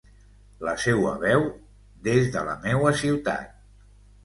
[0.67, 1.45] La seua veu
[2.09, 3.57] des de la meua ciutat.